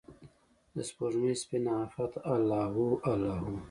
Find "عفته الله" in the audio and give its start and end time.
1.83-2.63